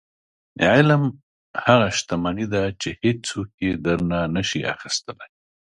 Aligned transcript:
•علم 0.71 1.03
هغه 1.65 1.87
شتمني 1.97 2.45
ده 2.53 2.63
چې 2.81 2.89
هیڅوک 3.03 3.49
یې 3.65 3.71
درنه 3.85 4.19
نشي 4.35 4.61
اخیستلی. 4.73 5.27